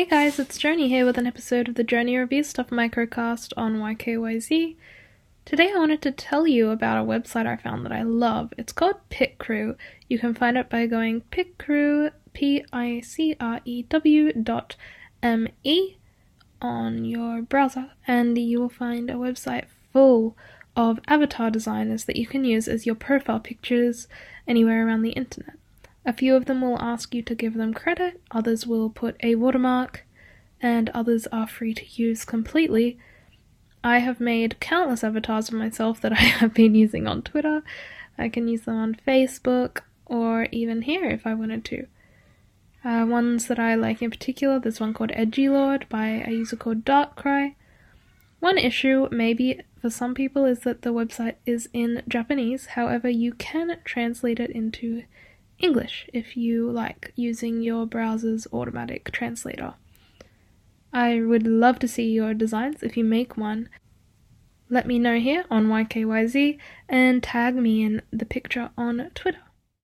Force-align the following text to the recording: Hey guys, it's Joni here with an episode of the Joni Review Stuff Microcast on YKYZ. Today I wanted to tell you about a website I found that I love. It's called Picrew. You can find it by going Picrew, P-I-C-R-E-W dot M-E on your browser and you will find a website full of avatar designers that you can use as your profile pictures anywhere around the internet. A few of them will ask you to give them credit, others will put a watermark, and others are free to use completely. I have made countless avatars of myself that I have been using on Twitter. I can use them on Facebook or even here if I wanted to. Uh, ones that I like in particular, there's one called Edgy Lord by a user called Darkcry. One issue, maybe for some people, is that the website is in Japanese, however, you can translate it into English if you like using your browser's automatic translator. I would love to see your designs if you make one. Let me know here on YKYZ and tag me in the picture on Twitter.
Hey 0.00 0.06
guys, 0.06 0.38
it's 0.38 0.56
Joni 0.56 0.88
here 0.88 1.04
with 1.04 1.18
an 1.18 1.26
episode 1.26 1.68
of 1.68 1.74
the 1.74 1.84
Joni 1.84 2.18
Review 2.18 2.42
Stuff 2.42 2.70
Microcast 2.70 3.52
on 3.54 3.80
YKYZ. 3.80 4.74
Today 5.44 5.72
I 5.74 5.78
wanted 5.78 6.00
to 6.00 6.10
tell 6.10 6.46
you 6.46 6.70
about 6.70 6.96
a 6.96 7.06
website 7.06 7.46
I 7.46 7.56
found 7.56 7.84
that 7.84 7.92
I 7.92 8.00
love. 8.00 8.54
It's 8.56 8.72
called 8.72 8.94
Picrew. 9.10 9.76
You 10.08 10.18
can 10.18 10.32
find 10.32 10.56
it 10.56 10.70
by 10.70 10.86
going 10.86 11.20
Picrew, 11.30 12.12
P-I-C-R-E-W 12.32 12.72
dot 14.42 14.76
M-E 15.22 15.96
on 16.62 17.04
your 17.04 17.42
browser 17.42 17.90
and 18.06 18.38
you 18.38 18.58
will 18.58 18.70
find 18.70 19.10
a 19.10 19.16
website 19.16 19.66
full 19.92 20.34
of 20.74 20.98
avatar 21.08 21.50
designers 21.50 22.06
that 22.06 22.16
you 22.16 22.26
can 22.26 22.46
use 22.46 22.68
as 22.68 22.86
your 22.86 22.94
profile 22.94 23.38
pictures 23.38 24.08
anywhere 24.48 24.86
around 24.86 25.02
the 25.02 25.10
internet. 25.10 25.59
A 26.04 26.12
few 26.12 26.34
of 26.34 26.46
them 26.46 26.62
will 26.62 26.80
ask 26.80 27.14
you 27.14 27.22
to 27.22 27.34
give 27.34 27.54
them 27.54 27.74
credit, 27.74 28.20
others 28.30 28.66
will 28.66 28.88
put 28.88 29.16
a 29.22 29.34
watermark, 29.34 30.06
and 30.60 30.88
others 30.90 31.26
are 31.28 31.46
free 31.46 31.74
to 31.74 32.02
use 32.02 32.24
completely. 32.24 32.98
I 33.84 33.98
have 33.98 34.20
made 34.20 34.60
countless 34.60 35.04
avatars 35.04 35.48
of 35.48 35.54
myself 35.54 36.00
that 36.00 36.12
I 36.12 36.16
have 36.40 36.54
been 36.54 36.74
using 36.74 37.06
on 37.06 37.22
Twitter. 37.22 37.62
I 38.18 38.28
can 38.28 38.48
use 38.48 38.62
them 38.62 38.76
on 38.76 39.00
Facebook 39.06 39.80
or 40.06 40.48
even 40.50 40.82
here 40.82 41.06
if 41.06 41.26
I 41.26 41.34
wanted 41.34 41.64
to. 41.66 41.86
Uh, 42.82 43.04
ones 43.06 43.46
that 43.46 43.58
I 43.58 43.74
like 43.74 44.00
in 44.00 44.10
particular, 44.10 44.58
there's 44.58 44.80
one 44.80 44.94
called 44.94 45.12
Edgy 45.14 45.48
Lord 45.48 45.86
by 45.88 46.24
a 46.26 46.30
user 46.30 46.56
called 46.56 46.84
Darkcry. 46.84 47.54
One 48.40 48.56
issue, 48.56 49.06
maybe 49.10 49.60
for 49.80 49.90
some 49.90 50.14
people, 50.14 50.46
is 50.46 50.60
that 50.60 50.80
the 50.80 50.94
website 50.94 51.34
is 51.44 51.68
in 51.74 52.02
Japanese, 52.08 52.66
however, 52.66 53.08
you 53.08 53.34
can 53.34 53.78
translate 53.84 54.40
it 54.40 54.50
into 54.50 55.02
English 55.60 56.08
if 56.12 56.36
you 56.36 56.70
like 56.70 57.12
using 57.14 57.62
your 57.62 57.86
browser's 57.86 58.46
automatic 58.52 59.12
translator. 59.12 59.74
I 60.92 61.20
would 61.20 61.46
love 61.46 61.78
to 61.80 61.88
see 61.88 62.10
your 62.10 62.34
designs 62.34 62.82
if 62.82 62.96
you 62.96 63.04
make 63.04 63.36
one. 63.36 63.68
Let 64.68 64.86
me 64.86 64.98
know 64.98 65.18
here 65.18 65.44
on 65.50 65.66
YKYZ 65.66 66.58
and 66.88 67.22
tag 67.22 67.54
me 67.54 67.82
in 67.82 68.02
the 68.10 68.26
picture 68.26 68.70
on 68.76 69.10
Twitter. 69.14 69.42